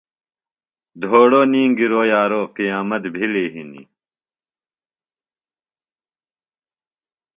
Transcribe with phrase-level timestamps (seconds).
[1.01, 3.89] دھوڑو نیگِرو یارو قیامت بھِلیۡ ہِنیۡ۔